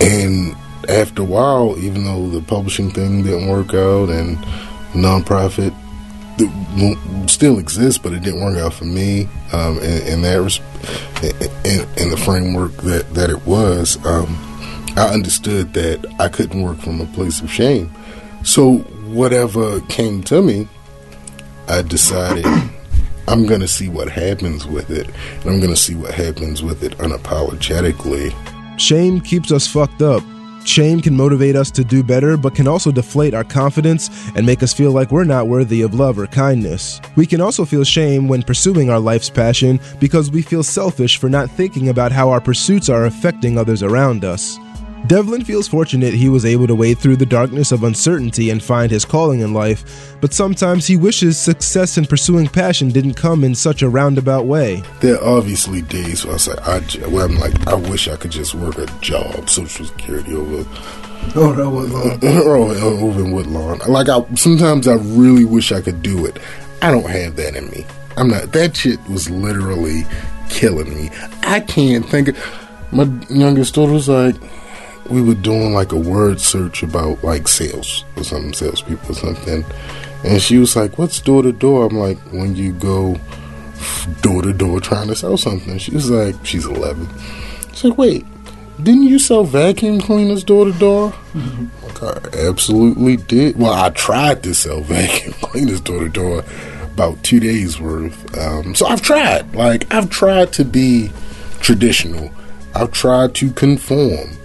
And 0.02 0.54
after 0.90 1.22
a 1.22 1.26
while, 1.26 1.78
even 1.80 2.04
though 2.04 2.30
the 2.30 2.42
publishing 2.42 2.92
thing 2.92 3.24
didn't 3.24 3.48
work 3.48 3.74
out 3.74 4.10
and 4.10 4.38
nonprofit 4.94 5.74
still 7.30 7.60
exists, 7.60 7.98
but 7.98 8.12
it 8.12 8.22
didn't 8.22 8.42
work 8.42 8.58
out 8.58 8.74
for 8.74 8.86
me 8.86 9.30
um, 9.54 9.78
in, 9.80 10.08
in, 10.08 10.22
that 10.24 10.60
in, 11.66 12.04
in, 12.04 12.10
the 12.10 12.18
framework 12.18 12.72
that, 12.78 13.14
that 13.14 13.30
it 13.30 13.46
was. 13.46 14.04
Um, 14.06 14.49
I 14.96 15.14
understood 15.14 15.74
that 15.74 16.06
I 16.20 16.28
couldn't 16.30 16.62
work 16.62 16.78
from 16.80 17.02
a 17.02 17.06
place 17.06 17.42
of 17.42 17.52
shame. 17.52 17.92
So 18.44 18.80
whatever 19.14 19.82
came 19.82 20.24
to 20.24 20.42
me, 20.42 20.68
I 21.68 21.82
decided 21.82 22.46
I'm 23.28 23.46
going 23.46 23.62
to 23.62 23.68
see 23.68 23.90
what 23.90 24.10
happens 24.10 24.66
with 24.66 24.90
it, 24.90 25.08
and 25.42 25.50
I'm 25.50 25.60
going 25.60 25.70
to 25.70 25.76
see 25.76 25.96
what 25.96 26.14
happens 26.14 26.64
with 26.64 26.84
it 26.84 26.98
unapologetically. 26.98 28.34
Shame 28.80 29.22
keeps 29.22 29.52
us 29.52 29.68
fucked 29.68 30.02
up. 30.02 30.24
Shame 30.66 31.02
can 31.02 31.16
motivate 31.16 31.56
us 31.56 31.72
to 31.72 31.84
do 31.84 32.04
better, 32.04 32.38
but 32.38 32.56
can 32.56 32.68
also 32.68 32.92
deflate 32.92 33.34
our 33.34 33.44
confidence 33.44 34.10
and 34.36 34.46
make 34.46 34.62
us 34.62 34.74
feel 34.74 34.92
like 34.92 35.12
we're 35.12 35.24
not 35.24 35.48
worthy 35.48 35.82
of 35.82 35.94
love 35.94 36.20
or 36.20 36.28
kindness. 36.28 37.00
We 37.16 37.26
can 37.26 37.42
also 37.42 37.66
feel 37.66 37.84
shame 37.84 38.28
when 38.28 38.44
pursuing 38.44 38.90
our 38.90 39.00
life's 39.00 39.30
passion 39.30 39.80
because 40.00 40.32
we 40.32 40.42
feel 40.42 40.64
selfish 40.64 41.18
for 41.18 41.30
not 41.30 41.50
thinking 41.52 41.90
about 41.90 42.12
how 42.12 42.30
our 42.30 42.42
pursuits 42.42 42.90
are 42.90 43.06
affecting 43.06 43.58
others 43.58 43.84
around 43.84 44.26
us. 44.26 44.58
Devlin 45.08 45.44
feels 45.44 45.68
fortunate 45.68 46.14
he 46.14 46.30
was 46.30 46.46
able 46.46 46.68
to 46.68 46.76
wade 46.76 47.00
through 47.00 47.16
the 47.16 47.26
darkness 47.26 47.72
of 47.72 47.84
uncertainty 47.84 48.50
and 48.50 48.62
find 48.62 48.92
his 48.92 49.06
calling 49.06 49.40
in 49.40 49.54
life, 49.54 50.18
but 50.22 50.34
sometimes 50.34 50.86
he 50.86 50.98
wishes 50.98 51.38
success 51.38 51.98
in 51.98 52.06
pursuing 52.06 52.48
passion 52.48 52.90
didn't 52.90 53.14
come 53.14 53.44
in 53.44 53.56
such 53.56 53.82
a 53.82 53.90
roundabout 53.90 54.46
way. 54.46 54.84
There 55.00 55.16
are 55.16 55.38
obviously 55.38 55.82
days 55.82 56.26
where, 56.26 56.36
I 56.36 56.38
say, 56.38 56.54
I, 56.62 56.80
where 57.08 57.26
I'm 57.26 57.38
like, 57.38 57.68
I 57.68 57.76
wish 57.76 58.08
I 58.08 58.18
could 58.18 58.32
just 58.32 58.54
work 58.56 58.78
a 58.78 58.86
job, 59.02 59.50
Social 59.50 59.86
Security 59.86 60.36
over. 60.36 60.66
Oh, 61.36 61.54
no, 61.54 61.70
Woodlawn. 61.70 62.20
oh, 62.24 63.00
over 63.06 63.20
in 63.22 63.32
Woodlawn. 63.32 63.80
Like, 63.88 64.10
I 64.10 64.24
sometimes 64.36 64.88
I 64.88 64.96
really 64.96 65.46
wish 65.46 65.72
I 65.72 65.82
could 65.82 66.02
do 66.02 66.26
it. 66.26 66.40
I 66.82 66.92
don't 66.92 67.10
have 67.10 67.36
that 67.36 67.56
in 67.56 67.70
me. 67.70 67.86
I'm 68.16 68.30
not. 68.30 68.52
That 68.54 68.76
shit 68.76 69.00
was 69.10 69.30
literally 69.30 70.04
killing 70.50 70.94
me. 70.94 71.10
I 71.44 71.60
can't 71.60 72.06
think. 72.06 72.30
Of, 72.30 72.68
my 72.92 73.04
youngest 73.30 73.76
daughter 73.76 73.94
was 73.94 74.10
like, 74.10 74.36
we 75.10 75.22
were 75.22 75.36
doing 75.36 75.74
like 75.74 75.92
a 75.92 75.98
word 76.00 76.40
search 76.40 76.84
about 76.84 77.24
like 77.24 77.48
sales 77.48 78.06
or 78.16 78.24
something, 78.24 78.54
salespeople 78.54 79.12
or 79.12 79.16
something. 79.16 79.66
And 80.24 80.42
she 80.42 80.58
was 80.58 80.76
like, 80.76 80.98
What's 80.98 81.20
door 81.20 81.44
to 81.44 81.52
door? 81.52 81.86
I'm 81.86 81.98
like, 81.98 82.18
When 82.32 82.56
you 82.56 82.74
go 82.74 83.20
door 84.22 84.42
to 84.42 84.54
door 84.54 84.80
trying 84.80 85.08
to 85.08 85.16
sell 85.16 85.38
something. 85.38 85.78
She 85.78 85.92
was 85.92 86.10
like, 86.10 86.36
She's 86.46 86.66
11. 86.66 87.08
She's 87.72 87.86
like, 87.86 87.98
Wait, 87.98 88.26
didn't 88.82 89.04
you 89.04 89.20
sell 89.20 89.44
vacuum 89.44 90.00
cleaners 90.00 90.44
door 90.44 90.66
to 90.66 90.74
door? 90.74 91.14
I 92.02 92.18
absolutely 92.48 93.18
did. 93.18 93.58
Well, 93.58 93.74
I 93.74 93.90
tried 93.90 94.44
to 94.44 94.54
sell 94.54 94.82
vacuum 94.84 95.34
cleaners 95.42 95.82
door 95.82 96.00
to 96.00 96.10
door 96.10 96.44
about 96.94 97.22
two 97.24 97.40
days 97.40 97.80
worth. 97.80 98.38
Um, 98.38 98.76
so 98.76 98.86
I've 98.86 99.02
tried. 99.02 99.54
Like, 99.56 99.92
I've 99.94 100.10
tried 100.10 100.54
to 100.54 100.66
be 100.66 101.12
traditional, 101.60 102.32
I've 102.74 102.92
tried 102.92 103.36
to 103.36 103.52
conform 103.52 104.39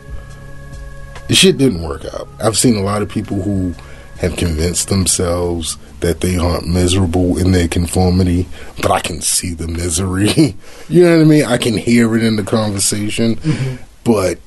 the 1.28 1.34
shit 1.34 1.58
didn't 1.58 1.82
work 1.82 2.04
out. 2.04 2.28
I've 2.42 2.56
seen 2.56 2.76
a 2.76 2.82
lot 2.82 3.02
of 3.02 3.08
people 3.08 3.42
who 3.42 3.74
have 4.18 4.36
convinced 4.36 4.88
themselves 4.88 5.76
that 6.00 6.20
they 6.20 6.36
aren't 6.36 6.68
miserable 6.68 7.38
in 7.38 7.52
their 7.52 7.68
conformity, 7.68 8.46
but 8.76 8.90
I 8.90 9.00
can 9.00 9.20
see 9.20 9.54
the 9.54 9.68
misery. 9.68 10.56
you 10.88 11.04
know 11.04 11.16
what 11.16 11.22
I 11.22 11.28
mean? 11.28 11.44
I 11.44 11.56
can 11.56 11.76
hear 11.76 12.14
it 12.14 12.22
in 12.22 12.36
the 12.36 12.42
conversation, 12.42 13.36
mm-hmm. 13.36 13.82
but 14.04 14.38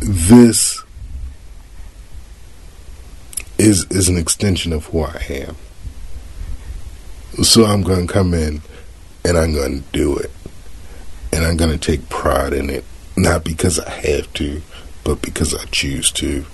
this 0.00 0.82
is 3.58 3.86
is 3.90 4.08
an 4.08 4.18
extension 4.18 4.72
of 4.72 4.86
who 4.86 5.02
I 5.02 5.22
am. 5.30 5.56
So 7.42 7.64
I'm 7.64 7.82
going 7.82 8.06
to 8.06 8.12
come 8.12 8.34
in 8.34 8.62
and 9.24 9.36
I'm 9.36 9.52
going 9.52 9.82
to 9.82 9.88
do 9.92 10.16
it. 10.16 10.30
And 11.32 11.44
I'm 11.44 11.56
going 11.56 11.76
to 11.76 11.78
take 11.78 12.08
pride 12.08 12.52
in 12.52 12.70
it, 12.70 12.84
not 13.16 13.44
because 13.44 13.78
I 13.78 13.90
have 13.90 14.32
to, 14.34 14.62
but 15.06 15.22
because 15.22 15.54
I 15.54 15.64
choose 15.66 16.10
to. 16.12 16.44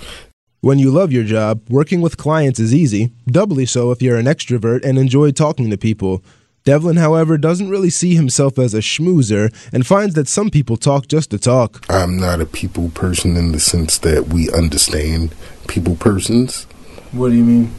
When 0.61 0.77
you 0.77 0.91
love 0.91 1.11
your 1.11 1.23
job, 1.23 1.61
working 1.69 2.01
with 2.01 2.17
clients 2.17 2.59
is 2.59 2.73
easy, 2.73 3.11
doubly 3.25 3.65
so 3.65 3.91
if 3.91 4.01
you're 4.01 4.15
an 4.15 4.27
extrovert 4.27 4.85
and 4.85 4.97
enjoy 4.99 5.31
talking 5.31 5.71
to 5.71 5.77
people. 5.77 6.23
Devlin, 6.63 6.95
however, 6.95 7.37
doesn't 7.37 7.69
really 7.69 7.89
see 7.89 8.15
himself 8.15 8.57
as 8.57 8.73
a 8.73 8.77
schmoozer 8.77 9.51
and 9.73 9.85
finds 9.85 10.13
that 10.15 10.29
some 10.29 10.49
people 10.51 10.77
talk 10.77 11.07
just 11.07 11.31
to 11.31 11.39
talk. 11.39 11.83
I'm 11.89 12.17
not 12.17 12.39
a 12.39 12.45
people 12.45 12.89
person 12.89 13.35
in 13.35 13.51
the 13.51 13.59
sense 13.59 13.97
that 13.97 14.27
we 14.27 14.49
understand 14.51 15.33
people 15.67 15.95
persons. 15.95 16.65
What 17.11 17.29
do 17.29 17.35
you 17.35 17.43
mean? 17.43 17.73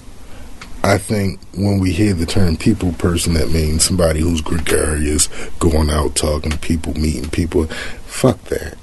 I 0.83 0.99
think 0.99 1.41
when 1.55 1.79
we 1.79 1.93
hear 1.93 2.13
the 2.13 2.27
term 2.27 2.59
people 2.59 2.93
person, 2.93 3.33
that 3.35 3.51
means 3.51 3.85
somebody 3.85 4.21
who's 4.21 4.43
gregarious, 4.43 5.29
going 5.59 5.89
out 5.89 6.17
talking 6.17 6.51
to 6.51 6.59
people, 6.59 6.93
meeting 6.95 7.31
people. 7.31 7.69
Fuck 8.05 8.43
that. 8.45 8.77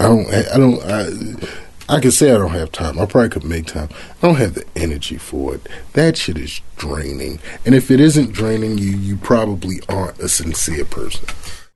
I 0.00 0.04
don't. 0.04 0.26
I 0.28 0.56
don't. 0.56 0.82
I, 0.82 1.94
I 1.94 2.00
can 2.00 2.10
say 2.10 2.30
I 2.30 2.38
don't 2.38 2.52
have 2.52 2.72
time. 2.72 2.98
I 2.98 3.04
probably 3.04 3.28
could 3.28 3.44
make 3.44 3.66
time. 3.66 3.90
I 4.22 4.26
don't 4.28 4.36
have 4.36 4.54
the 4.54 4.64
energy 4.74 5.18
for 5.18 5.56
it. 5.56 5.68
That 5.92 6.16
shit 6.16 6.38
is 6.38 6.62
draining. 6.78 7.38
And 7.66 7.74
if 7.74 7.90
it 7.90 8.00
isn't 8.00 8.32
draining 8.32 8.78
you, 8.78 8.96
you 8.96 9.16
probably 9.18 9.80
aren't 9.90 10.18
a 10.18 10.28
sincere 10.28 10.86
person. 10.86 11.26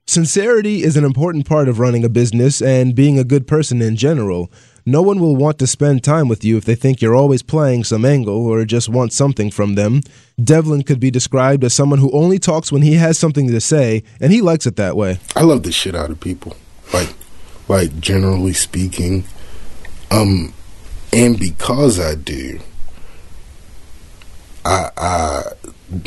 Sincerity 0.07 0.83
is 0.85 0.97
an 0.97 1.05
important 1.05 1.47
part 1.47 1.69
of 1.69 1.79
running 1.79 2.05
a 2.05 2.09
business 2.09 2.63
and 2.63 2.95
being 2.95 3.19
a 3.19 3.25
good 3.25 3.47
person 3.47 3.83
in 3.83 3.97
general. 3.97 4.51
No 4.87 5.03
one 5.03 5.19
will 5.19 5.37
want 5.37 5.59
to 5.59 5.67
spend 5.67 6.05
time 6.05 6.29
with 6.29 6.45
you 6.45 6.57
if 6.57 6.65
they 6.65 6.75
think 6.75 7.03
you're 7.03 7.17
always 7.17 7.43
playing 7.43 7.85
some 7.85 8.05
angle 8.05 8.47
or 8.47 8.65
just 8.65 8.89
want 8.89 9.13
something 9.13 9.51
from 9.51 9.75
them. 9.75 10.01
Devlin 10.43 10.83
could 10.83 11.01
be 11.01 11.11
described 11.11 11.65
as 11.65 11.75
someone 11.75 11.99
who 11.99 12.11
only 12.13 12.39
talks 12.39 12.71
when 12.71 12.83
he 12.83 12.95
has 12.95 13.19
something 13.19 13.49
to 13.49 13.61
say, 13.61 14.03
and 14.21 14.33
he 14.33 14.41
likes 14.41 14.67
it 14.67 14.77
that 14.77 14.97
way. 14.97 15.19
I 15.37 15.43
love 15.43 15.63
the 15.63 15.73
shit 15.73 15.95
out 15.95 16.11
of 16.11 16.21
people. 16.21 16.57
Like, 16.93 17.09
like 17.69 17.99
generally 18.01 18.53
speaking. 18.53 19.25
Um, 20.11 20.53
and 21.13 21.39
because 21.39 21.99
I 22.01 22.15
do, 22.15 22.61
I, 24.65 24.91
I 24.97 25.43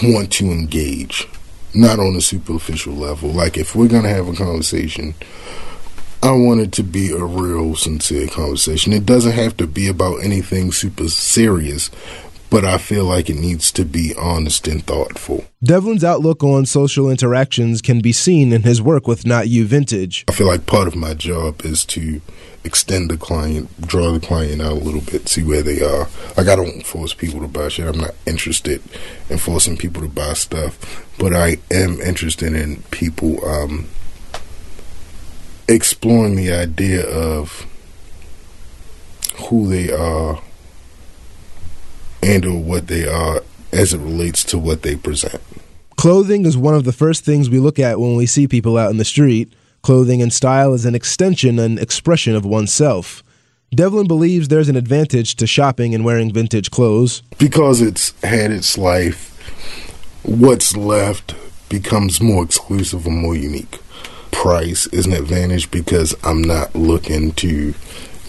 want 0.04 0.32
to 0.34 0.46
engage, 0.46 1.28
not 1.74 2.00
on 2.00 2.16
a 2.16 2.22
superficial 2.22 2.94
level. 2.94 3.30
Like 3.30 3.58
if 3.58 3.76
we're 3.76 3.88
gonna 3.88 4.10
have 4.10 4.28
a 4.28 4.34
conversation, 4.34 5.14
I 6.24 6.32
want 6.32 6.62
it 6.62 6.72
to 6.74 6.84
be 6.84 7.12
a 7.12 7.24
real, 7.24 7.76
sincere 7.76 8.28
conversation. 8.28 8.92
It 8.92 9.06
doesn't 9.06 9.34
have 9.34 9.56
to 9.58 9.68
be 9.68 9.88
about 9.88 10.24
anything 10.24 10.72
super 10.72 11.10
serious, 11.10 11.92
but 12.50 12.64
I 12.64 12.78
feel 12.78 13.06
like 13.06 13.30
it 13.30 13.36
needs 13.36 13.72
to 13.74 13.86
be 13.86 14.14
honest 14.18 14.68
and 14.68 14.84
thoughtful. 14.86 15.46
Devlin's 15.64 16.04
outlook 16.04 16.44
on 16.44 16.66
social 16.66 17.10
interactions 17.10 17.82
can 17.82 18.00
be 18.00 18.12
seen 18.12 18.54
in 18.54 18.64
his 18.64 18.82
work 18.82 19.08
with 19.08 19.26
Knot 19.26 19.48
You 19.48 19.66
Vintage. 19.66 20.26
I 20.28 20.32
feel 20.32 20.48
like 20.48 20.66
part 20.66 20.88
of 20.88 20.96
my 20.96 21.14
job 21.14 21.62
is 21.66 21.84
to 21.86 22.22
extend 22.64 23.10
the 23.10 23.18
client, 23.18 23.70
draw 23.82 24.12
the 24.12 24.20
client 24.20 24.62
out 24.62 24.74
a 24.74 24.76
little 24.76 25.02
bit, 25.02 25.28
see 25.28 25.44
where 25.44 25.62
they 25.62 25.82
are. 25.82 26.08
Like 26.36 26.48
I 26.48 26.56
don't 26.56 26.86
force 26.86 27.14
people 27.14 27.42
to 27.42 27.48
buy 27.48 27.70
shit. 27.70 27.88
I'm 27.88 28.00
not 28.00 28.16
interested 28.26 28.82
in 29.30 29.38
forcing 29.38 29.78
people 29.78 30.02
to 30.02 30.10
buy 30.10 30.34
stuff, 30.34 31.06
but 31.18 31.34
I 31.34 31.58
am 31.72 32.00
interested 32.02 32.54
in 32.54 32.84
people 32.92 33.46
um, 33.48 33.88
exploring 35.68 36.36
the 36.36 36.52
idea 36.52 37.06
of 37.08 37.66
who 39.50 39.68
they 39.68 39.92
are 39.92 40.42
and 42.28 42.46
or 42.46 42.60
what 42.62 42.88
they 42.88 43.08
are 43.08 43.42
as 43.72 43.94
it 43.94 44.00
relates 44.00 44.44
to 44.44 44.58
what 44.58 44.82
they 44.82 44.96
present. 44.96 45.42
Clothing 45.96 46.46
is 46.46 46.58
one 46.58 46.76
of 46.76 46.84
the 46.84 46.92
first 46.92 47.24
things 47.24 47.50
we 47.50 47.60
look 47.60 47.80
at 47.80 48.00
when 48.00 48.16
we 48.16 48.26
see 48.26 48.48
people 48.48 48.78
out 48.78 48.92
in 48.92 48.98
the 48.98 49.06
street. 49.06 49.52
Clothing 49.82 50.22
and 50.22 50.32
style 50.32 50.74
is 50.74 50.86
an 50.86 50.94
extension 50.94 51.58
and 51.58 51.80
expression 51.80 52.36
of 52.36 52.46
oneself. 52.46 53.24
Devlin 53.74 54.08
believes 54.08 54.48
there's 54.48 54.70
an 54.70 54.76
advantage 54.76 55.36
to 55.36 55.48
shopping 55.48 55.96
and 55.96 56.06
wearing 56.06 56.32
vintage 56.32 56.72
clothes. 56.72 57.22
Because 57.38 57.82
it's 57.82 58.14
had 58.22 58.52
its 58.52 58.78
life, 58.78 59.34
what's 60.24 60.76
left 60.78 61.36
becomes 61.70 62.22
more 62.22 62.44
exclusive 62.44 63.06
and 63.06 63.18
more 63.18 63.36
unique. 63.36 63.80
Price 64.32 64.88
is 64.88 65.06
an 65.06 65.14
advantage 65.14 65.72
because 65.72 66.16
I'm 66.24 66.42
not 66.42 66.76
looking 66.76 67.32
to 67.34 67.74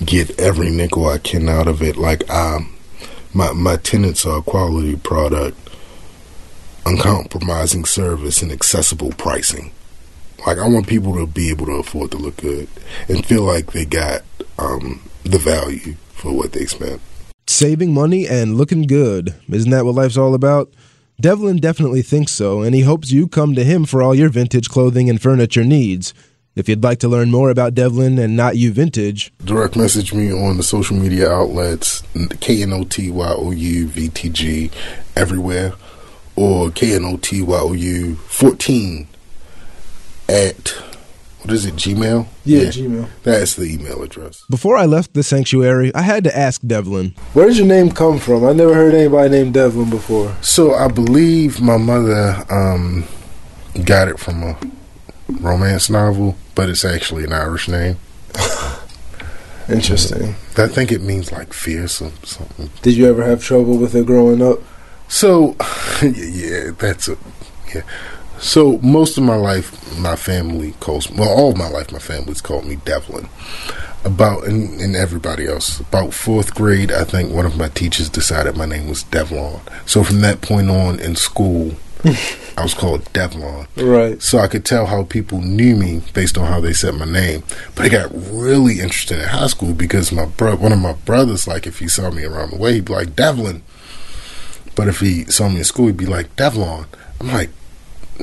get 0.04 0.38
every 0.40 0.70
nickel 0.70 1.08
I 1.08 1.18
can 1.18 1.48
out 1.48 1.68
of 1.68 1.82
it. 1.82 1.96
Like 1.96 2.28
I'm 2.30 2.77
my 3.34 3.52
my 3.52 3.76
tenants 3.76 4.24
are 4.26 4.38
a 4.38 4.42
quality 4.42 4.96
product, 4.96 5.56
uncompromising 6.86 7.84
service, 7.84 8.42
and 8.42 8.52
accessible 8.52 9.12
pricing. 9.12 9.72
Like 10.46 10.58
I 10.58 10.68
want 10.68 10.86
people 10.86 11.14
to 11.14 11.26
be 11.26 11.50
able 11.50 11.66
to 11.66 11.72
afford 11.72 12.12
to 12.12 12.16
look 12.16 12.36
good 12.36 12.68
and 13.08 13.26
feel 13.26 13.42
like 13.42 13.72
they 13.72 13.84
got 13.84 14.22
um, 14.58 15.02
the 15.24 15.38
value 15.38 15.94
for 16.12 16.32
what 16.32 16.52
they 16.52 16.66
spent. 16.66 17.00
Saving 17.46 17.92
money 17.92 18.26
and 18.26 18.56
looking 18.56 18.82
good. 18.82 19.34
Isn't 19.48 19.70
that 19.70 19.84
what 19.84 19.94
life's 19.94 20.16
all 20.16 20.34
about? 20.34 20.72
Devlin 21.20 21.56
definitely 21.56 22.02
thinks 22.02 22.30
so, 22.30 22.62
and 22.62 22.74
he 22.74 22.82
hopes 22.82 23.10
you 23.10 23.26
come 23.26 23.54
to 23.54 23.64
him 23.64 23.84
for 23.84 24.02
all 24.02 24.14
your 24.14 24.28
vintage 24.28 24.68
clothing 24.68 25.10
and 25.10 25.20
furniture 25.20 25.64
needs. 25.64 26.14
If 26.58 26.68
you'd 26.68 26.82
like 26.82 26.98
to 26.98 27.08
learn 27.08 27.30
more 27.30 27.50
about 27.50 27.74
Devlin 27.74 28.18
and 28.18 28.36
Knot 28.36 28.56
You 28.56 28.72
Vintage, 28.72 29.32
direct 29.44 29.76
message 29.76 30.12
me 30.12 30.32
on 30.32 30.56
the 30.56 30.64
social 30.64 30.96
media 30.96 31.30
outlets 31.30 32.02
K 32.40 32.64
N 32.64 32.72
O 32.72 32.82
T 32.82 33.12
Y 33.12 33.28
O 33.28 33.52
U 33.52 33.86
V 33.86 34.08
T 34.08 34.28
G 34.28 34.70
everywhere 35.14 35.74
or 36.34 36.72
K 36.72 36.96
N 36.96 37.04
O 37.04 37.16
T 37.16 37.42
Y 37.42 37.56
O 37.56 37.72
U 37.74 38.16
14 38.16 39.06
at 40.28 40.70
what 41.42 41.52
is 41.52 41.64
it, 41.64 41.76
Gmail? 41.76 42.26
Yeah, 42.44 42.62
yeah, 42.62 42.70
Gmail. 42.70 43.08
That's 43.22 43.54
the 43.54 43.72
email 43.72 44.02
address. 44.02 44.44
Before 44.50 44.76
I 44.76 44.84
left 44.86 45.14
the 45.14 45.22
sanctuary, 45.22 45.94
I 45.94 46.02
had 46.02 46.24
to 46.24 46.36
ask 46.36 46.60
Devlin. 46.66 47.14
Where 47.34 47.46
does 47.46 47.58
your 47.58 47.68
name 47.68 47.92
come 47.92 48.18
from? 48.18 48.44
I 48.44 48.52
never 48.52 48.74
heard 48.74 48.94
anybody 48.94 49.30
named 49.30 49.54
Devlin 49.54 49.90
before. 49.90 50.36
So 50.40 50.74
I 50.74 50.88
believe 50.88 51.60
my 51.60 51.76
mother 51.76 52.44
um, 52.50 53.04
got 53.84 54.08
it 54.08 54.18
from 54.18 54.42
a 54.42 54.58
romance 55.40 55.88
novel, 55.88 56.36
but 56.58 56.68
it's 56.68 56.84
actually 56.84 57.22
an 57.22 57.32
Irish 57.32 57.68
name. 57.68 57.98
Interesting. 59.68 60.34
I 60.56 60.66
think 60.66 60.90
it 60.90 61.00
means 61.00 61.30
like 61.30 61.52
fierce 61.52 62.02
or 62.02 62.10
something. 62.24 62.70
Did 62.82 62.96
you 62.96 63.06
ever 63.06 63.22
have 63.22 63.44
trouble 63.44 63.78
with 63.78 63.94
it 63.94 64.06
growing 64.06 64.42
up? 64.42 64.58
So, 65.06 65.54
yeah, 66.02 66.72
that's 66.76 67.06
a 67.06 67.16
yeah. 67.72 67.82
So 68.40 68.78
most 68.78 69.16
of 69.16 69.22
my 69.22 69.36
life, 69.36 69.96
my 70.00 70.16
family 70.16 70.72
calls 70.80 71.08
well, 71.08 71.28
all 71.28 71.52
of 71.52 71.56
my 71.56 71.68
life, 71.68 71.92
my 71.92 72.00
family's 72.00 72.40
called 72.40 72.64
me 72.64 72.74
Devlin. 72.84 73.28
About 74.04 74.44
and, 74.48 74.80
and 74.80 74.96
everybody 74.96 75.46
else. 75.46 75.78
About 75.78 76.12
fourth 76.12 76.56
grade, 76.56 76.90
I 76.90 77.04
think 77.04 77.32
one 77.32 77.46
of 77.46 77.56
my 77.56 77.68
teachers 77.68 78.08
decided 78.08 78.56
my 78.56 78.66
name 78.66 78.88
was 78.88 79.04
Devlon. 79.04 79.60
So 79.86 80.02
from 80.02 80.22
that 80.22 80.40
point 80.40 80.70
on 80.70 80.98
in 80.98 81.14
school, 81.14 81.76
I 82.04 82.62
was 82.62 82.74
called 82.74 83.04
Devlon. 83.12 83.66
Right. 83.76 84.20
So 84.22 84.38
I 84.38 84.48
could 84.48 84.64
tell 84.64 84.86
how 84.86 85.04
people 85.04 85.40
knew 85.40 85.76
me 85.76 86.02
based 86.12 86.38
on 86.38 86.46
how 86.46 86.60
they 86.60 86.72
said 86.72 86.94
my 86.94 87.04
name. 87.04 87.42
But 87.74 87.86
I 87.86 87.88
got 87.88 88.10
really 88.12 88.80
interested 88.80 89.20
in 89.20 89.28
high 89.28 89.46
school 89.48 89.74
because 89.74 90.12
my 90.12 90.26
bro, 90.26 90.56
one 90.56 90.72
of 90.72 90.78
my 90.78 90.92
brothers, 90.92 91.48
like 91.48 91.66
if 91.66 91.78
he 91.78 91.88
saw 91.88 92.10
me 92.10 92.24
around 92.24 92.50
the 92.50 92.56
way, 92.56 92.74
he'd 92.74 92.84
be 92.84 92.92
like 92.92 93.16
Devlin. 93.16 93.62
But 94.74 94.88
if 94.88 95.00
he 95.00 95.24
saw 95.24 95.48
me 95.48 95.58
in 95.58 95.64
school, 95.64 95.86
he'd 95.86 95.96
be 95.96 96.06
like 96.06 96.34
Devlon. 96.36 96.86
I'm 97.20 97.28
like, 97.28 97.50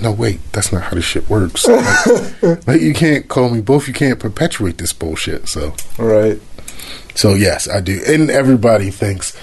no, 0.01 0.11
wait, 0.11 0.39
that's 0.51 0.71
not 0.71 0.83
how 0.83 0.95
this 0.95 1.05
shit 1.05 1.29
works. 1.29 1.65
like, 2.41 2.67
like, 2.67 2.81
you 2.81 2.93
can't 2.93 3.27
call 3.27 3.49
me 3.49 3.61
both. 3.61 3.87
You 3.87 3.93
can't 3.93 4.19
perpetuate 4.19 4.77
this 4.77 4.93
bullshit. 4.93 5.47
So, 5.47 5.73
right. 5.97 6.39
So 7.13 7.33
yes, 7.33 7.69
I 7.69 7.79
do, 7.79 8.01
and 8.05 8.29
everybody 8.29 8.91
thinks 8.91 9.35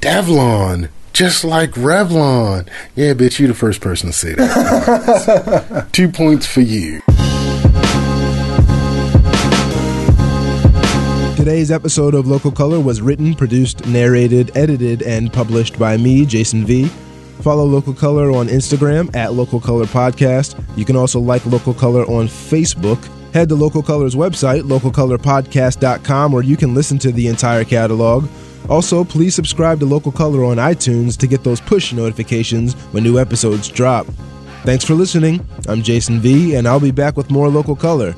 Devlon 0.00 0.90
just 1.20 1.44
like 1.44 1.72
Revlon. 1.72 2.66
Yeah, 2.96 3.12
bitch, 3.12 3.38
you 3.38 3.46
the 3.46 3.52
first 3.52 3.82
person 3.82 4.08
to 4.08 4.12
say 4.14 4.32
that. 4.36 5.88
Two 5.92 6.08
points 6.08 6.46
for 6.46 6.62
you. 6.62 7.02
Today's 11.36 11.70
episode 11.70 12.14
of 12.14 12.26
Local 12.26 12.50
Color 12.50 12.80
was 12.80 13.02
written, 13.02 13.34
produced, 13.34 13.84
narrated, 13.84 14.56
edited, 14.56 15.02
and 15.02 15.30
published 15.30 15.78
by 15.78 15.98
me, 15.98 16.24
Jason 16.24 16.64
V. 16.64 16.86
Follow 17.42 17.64
Local 17.66 17.92
Color 17.92 18.30
on 18.30 18.48
Instagram 18.48 19.14
at 19.14 19.34
Local 19.34 19.60
Color 19.60 19.84
Podcast. 19.84 20.58
You 20.74 20.86
can 20.86 20.96
also 20.96 21.20
like 21.20 21.44
Local 21.44 21.74
Color 21.74 22.04
on 22.04 22.28
Facebook. 22.28 23.06
Head 23.34 23.50
to 23.50 23.56
Local 23.56 23.82
Color's 23.82 24.14
website, 24.14 24.62
localcolorpodcast.com, 24.62 26.32
where 26.32 26.42
you 26.42 26.56
can 26.56 26.74
listen 26.74 26.98
to 27.00 27.12
the 27.12 27.26
entire 27.26 27.64
catalog. 27.64 28.26
Also, 28.70 29.02
please 29.02 29.34
subscribe 29.34 29.80
to 29.80 29.84
Local 29.84 30.12
Color 30.12 30.44
on 30.44 30.58
iTunes 30.58 31.16
to 31.18 31.26
get 31.26 31.42
those 31.42 31.60
push 31.60 31.92
notifications 31.92 32.74
when 32.92 33.02
new 33.02 33.18
episodes 33.18 33.68
drop. 33.68 34.06
Thanks 34.62 34.84
for 34.84 34.94
listening. 34.94 35.44
I'm 35.66 35.82
Jason 35.82 36.20
V, 36.20 36.54
and 36.54 36.68
I'll 36.68 36.78
be 36.78 36.92
back 36.92 37.16
with 37.16 37.32
more 37.32 37.48
Local 37.48 37.74
Color. 37.74 38.14